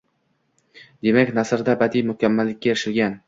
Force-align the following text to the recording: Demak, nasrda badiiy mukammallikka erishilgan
Demak, 1.07 1.29
nasrda 1.39 1.77
badiiy 1.83 2.05
mukammallikka 2.09 2.73
erishilgan 2.73 3.17